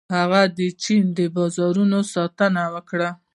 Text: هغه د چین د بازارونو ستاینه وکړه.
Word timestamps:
هغه 0.17 0.41
د 0.57 0.59
چین 0.83 1.03
د 1.17 1.19
بازارونو 1.35 1.99
ستاینه 2.11 2.63
وکړه. 2.73 3.09